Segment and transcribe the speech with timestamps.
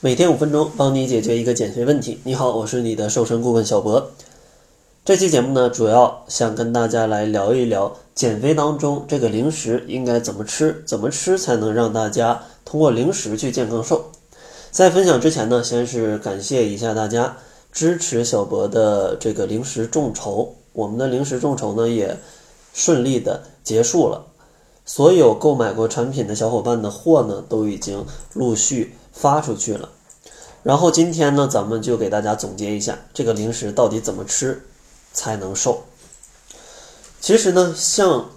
[0.00, 2.20] 每天五分钟，帮你解决一个减肥问题。
[2.24, 4.10] 你好，我是你的瘦身顾问小博。
[5.06, 14.10] 这期节目呢，主要想跟大家来聊一聊减肥当中这个零食应该怎么吃，怎么吃才能让大家通过零食去健康瘦。
[14.70, 17.34] 在分享之前呢，先是感谢一下大家
[17.72, 22.18] 支持小博的这个零食众筹，我们的零食众筹呢也
[22.74, 24.26] 顺利的结束了。
[24.84, 28.04] 所有购买过产品的小伙伴的货呢，都已经
[28.34, 29.88] 陆续发出去了。
[30.62, 34.66] 然后今天呢，咱们就给大家总结一下这个零食到底怎么吃
[35.12, 35.84] 才能瘦。
[37.20, 38.30] 其实呢，像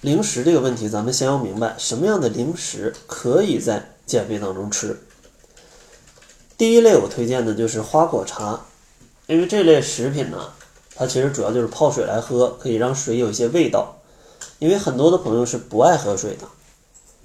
[0.00, 5.00] 零食这个问题，咱们先要明白什么样的零食可以在减肥当中吃。
[6.58, 8.60] 第一类我推荐的就是花果茶，
[9.26, 10.52] 因为这类食品呢，
[10.94, 13.96] 它其实主要就是泡水来喝，可以让水有一些味道。
[14.58, 16.46] 因为很多的朋友是不爱喝水的，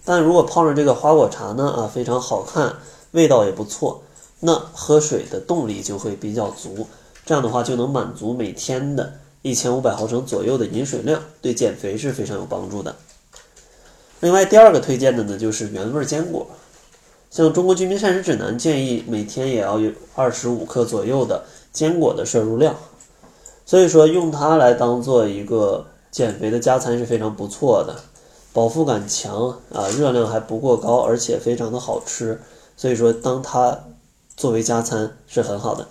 [0.03, 2.75] 但如果泡上这个花果茶呢，啊，非常好看，
[3.11, 4.03] 味道也不错，
[4.39, 6.88] 那喝水的动力就会比较足，
[7.25, 12.95] 这样的话就能满足每天的一千五百毫升左右的饮水量，对减肥是非常有帮助的。
[14.19, 16.47] 另外，第二个推荐的呢就是原味坚果，
[17.30, 22.75] 像《中国居民膳食指南》建议每天也要有二十五克左右的坚果的摄入量，
[23.66, 25.88] 所以说用它来当做一个。
[26.11, 27.95] 减肥的加餐是非常不错的，
[28.52, 32.38] 饱腹感强啊，热量还不过高，而且非常的好吃，
[32.81, 33.79] 所以说当它
[34.35, 35.87] 作为加餐是很好的。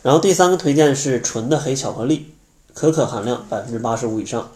[0.00, 2.32] 然后第三个推荐是纯的黑巧克力，
[2.72, 4.50] 可可含量百分之八十五以上，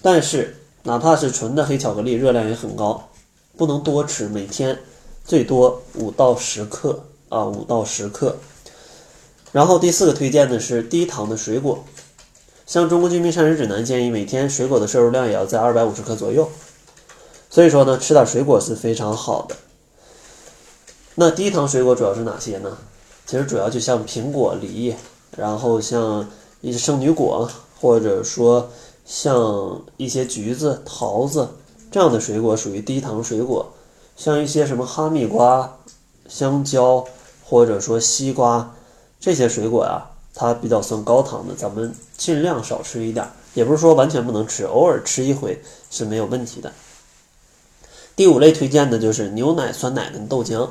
[0.00, 3.08] 但是哪怕是纯的黑巧克力，热量也很高，
[3.56, 4.78] 不能多吃，每天
[5.24, 8.36] 最多五到十克啊，五到十克。
[9.50, 11.82] 然后第四个推荐的是低糖的水果。
[12.66, 16.48] 像《中国居民膳食指南》建议，每天水果的摄入量也要在二百五十克左右。
[17.50, 19.56] 所以说呢，吃点水果是非常好的。
[21.20, 22.78] 那低糖水果主要是哪些呢？
[23.26, 24.94] 其实主要就像苹果、梨，
[25.36, 26.24] 然后像
[26.60, 28.70] 一些圣女果，或者说
[29.04, 31.48] 像一些橘子、桃子
[31.90, 33.68] 这样的水果属于低糖水果。
[34.16, 35.76] 像一些什么哈密瓜、
[36.28, 37.04] 香蕉，
[37.44, 38.72] 或者说西瓜
[39.18, 40.06] 这些水果呀。
[40.32, 46.72] 它比较算高糖的，咱们尽量少吃一点，也不是说完全不能吃，偶尔吃一回是没有问题的。
[48.14, 50.68] 第五类推荐的就是牛奶、酸奶跟豆浆，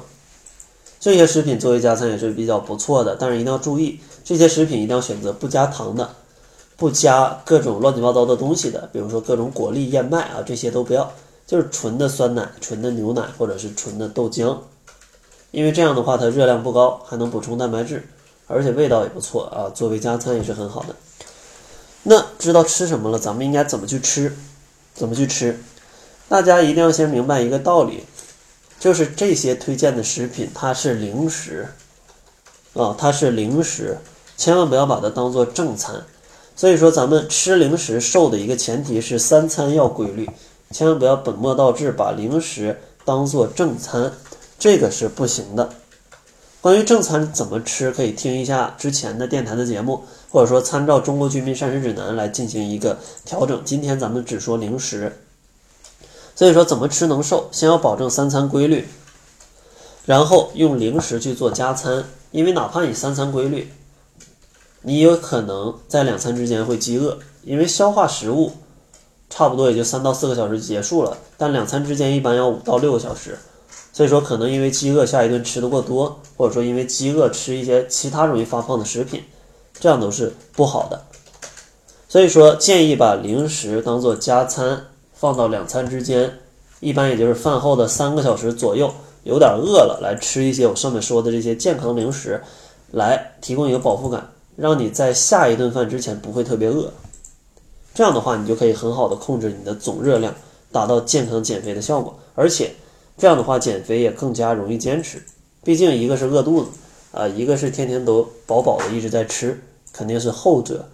[1.07, 6.09] 这些食品作为加餐也是比较不错的，但是一定要注意，这些食品一定要选择不加糖的，
[6.75, 11.09] 不加各种乱七八糟的东西的，比如说各种果粒、燕麦啊，这些都不要，
[11.45, 14.57] 就是纯的酸奶、纯的牛奶或者是纯的豆浆，
[15.51, 18.05] 因为这样的话它热量不高，还能补充蛋白质。
[18.47, 20.95] 而且味道也不错啊，作为加餐也是很好的。
[22.03, 24.35] 那知道吃什么了，咱们应该怎么去吃？
[24.93, 25.57] 怎么去吃？
[26.27, 28.03] 大家一定要先明白一个道理，
[28.79, 31.67] 就是这些推荐的食品它是零食
[32.73, 33.97] 啊，它是零食，
[34.37, 35.95] 千万不要把它当做正餐。
[36.55, 40.27] 所以说，咱们吃零食瘦的一个前提是三餐要规律，
[40.71, 44.11] 千万不要本末倒置，把零食当做正餐，
[44.57, 45.69] 这个是不行的。
[46.59, 53.61] 关于正餐怎么吃，可以听一下之前的电台的节目，或者说参照《中国居民膳食指南》来进行一个调整。
[53.63, 55.15] 今天咱们只说零食，
[56.37, 58.87] 所以说怎么吃能瘦，先要保证三餐规律，
[60.05, 62.05] 然后用零食去做加餐。
[62.29, 63.71] 因为哪怕你三餐规律，
[64.81, 68.51] 你有可能在两餐之间会饥饿，因为消化食物
[69.31, 73.39] 差不多也就三到四个小时结束了，但两餐之间一般要五到六个小时。
[73.91, 79.23] 所以说，可能因为饥饿下一顿吃的过多，或者说因为饥饿吃一些其他容易发胖的食品，
[79.79, 81.01] 这样都是不好的。
[82.07, 84.85] 所以说，建议把零食当做加餐，
[85.17, 86.31] 放到两餐之间，
[86.79, 92.41] 一般也就是饭后的三个小时左右，有点饿了来吃一些我上面说的这些健康零食，
[92.91, 96.91] 来提供一个饱腹感，让你在下一顿饭之前不会特别饿。
[97.93, 100.33] 这样的话，你就可以很好的控制你的总热量，
[100.71, 102.71] 达到健康减肥的效果，而且。
[103.19, 105.19] 这样的话，减肥也更加容易坚持。
[105.63, 106.69] 毕竟一个是饿肚子
[107.11, 109.59] 啊，一个是天天都饱饱的一直在吃，
[109.91, 110.87] 肯定是后者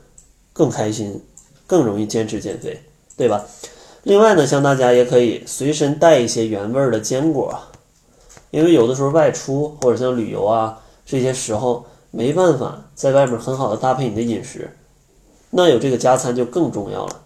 [0.53, 1.21] 更开心，
[1.67, 2.81] 更容易坚持减肥，
[3.17, 3.45] 对吧？
[4.03, 7.57] 另外呢，像大家也可以随身带一些原味的坚果，
[8.51, 14.75] 因为有的时候外出或者像旅游啊这些时候没办法在外面很好的搭配你的饮食，
[15.49, 17.21] 那有这个加餐就更重要了。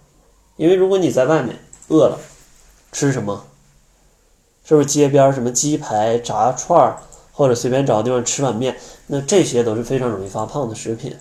[0.56, 1.56] 因为如果你在外面
[1.90, 2.20] 饿了，
[2.92, 3.44] 吃什么？
[4.64, 6.98] 是不是街边什么鸡排、炸串儿，
[7.32, 8.76] 或者随便找个地方吃碗面，
[9.08, 11.16] 那这些都是非常容易发胖的食品。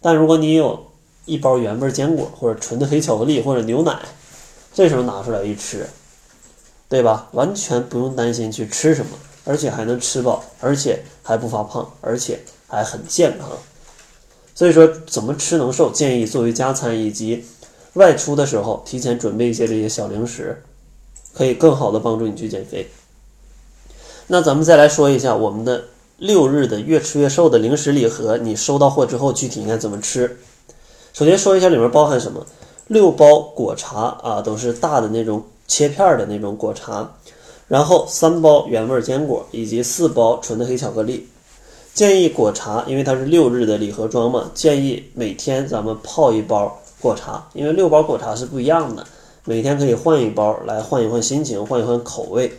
[0.00, 0.86] 但如果你有
[1.24, 3.98] 一包原味坚果，或者纯的黑巧克力，或者牛奶，
[4.74, 5.86] 这时候拿出来一吃，
[6.88, 7.28] 对吧？
[7.32, 9.12] 完全不用担心去吃什么，
[9.44, 13.48] 而且还能吃饱，而且还不发胖，而且还很健康。
[14.56, 15.90] 所以说，怎么吃能瘦？
[15.90, 17.44] 建议作为加餐，以及
[17.92, 20.62] 外出的时候提前准备一些这些小零食，
[21.32, 22.90] 可以更好的帮助你去减肥。
[24.26, 25.84] 那咱们再来说一下我们的
[26.18, 30.38] 六日的越吃越瘦的零食礼盒，你收到货之后具体应该怎么吃？
[31.12, 32.44] 首先说一下里面包含什么，
[32.86, 37.10] 六包果茶啊，都是大的那种切片儿的那种果茶，
[37.66, 41.28] 然后三包原味坚果以及四包纯的黑巧克力。
[41.94, 49.06] 建议果茶，因为它是六日的礼盒装嘛，建议每天咱们泡一包果茶，因为六包果茶是不一样的，
[49.44, 52.52] 每天可以换一包来换一换心情，换一换口味。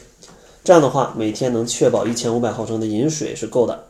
[0.64, 3.84] 这样的话，每天能确保一千五百毫升的饮水是够的。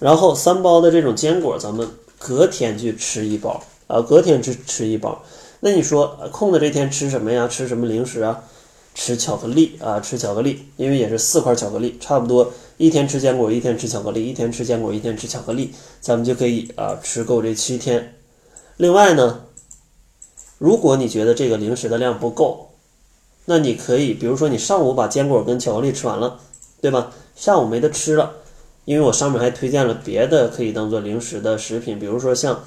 [0.00, 1.88] 然后三包的这种坚果，咱们
[2.18, 5.22] 隔天去吃一包，啊，隔天吃吃一包。
[5.66, 7.48] 那你说空的这天吃什么呀？
[7.48, 8.44] 吃什么零食啊？
[8.94, 15.72] 吃巧克力啊，吃巧克力，因为也是四块巧克力，差不多一天吃坚果，一天吃巧克力，一天吃坚果，一天吃巧克力，
[16.02, 18.14] 咱们就可以啊吃够这七天。
[18.76, 19.46] 另外呢，
[20.58, 22.72] 如果你觉得这个零食的量不够，
[23.46, 26.40] 那你可以，比如说你上午把坚果跟巧克力吃完了，
[26.82, 27.10] 对吧？
[27.34, 28.34] 下午没得吃了，
[28.84, 32.62] 因为我上面还推荐了别的可以当做零食的食品，比如说像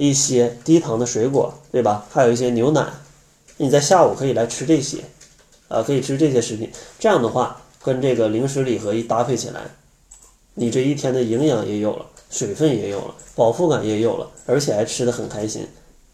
[0.00, 2.06] 一些低糖的水果，对吧？
[2.10, 2.86] 还有一些牛奶，
[3.58, 5.04] 你在下午可以来吃这些。
[5.68, 6.68] 啊，可以吃这些食品，
[6.98, 9.60] 这样的话跟这个零食礼盒一搭配起来，
[10.54, 15.68] 你这一天的营养也有了，水分也有了，饱腹感也有了，而且还吃的很开心，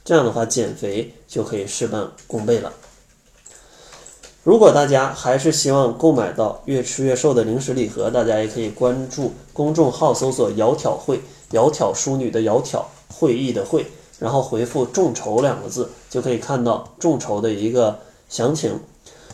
[0.04, 2.70] 这样的话减肥就可以事半功倍了。
[4.42, 12.84] 如果大家还是希望购买到越吃越瘦的零食礼盒，大家也可以关注公众号，搜索“窈窕会”，窈窕淑女的窈窕，
[13.18, 13.86] 会议的会，
[14.18, 17.98] 然后回复“众筹”两个字，就可以看到众筹的一个
[18.28, 18.78] 详情。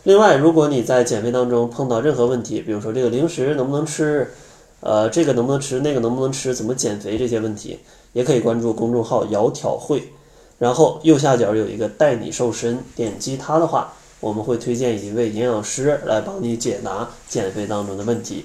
[0.05, 4.32] 另外，如果你在减肥当中碰到任何问题，比如说这个零食能不能吃，
[4.81, 7.79] 呃，这个能不能吃，那个能不能吃，怎么减肥这些问题，
[8.12, 10.12] 也可以关注公众号“窈窕会”，
[10.58, 18.44] 然后右下角有一个“带你瘦身”，点击它的话，我们会推荐一位营养师来帮你解答减肥当中的问题。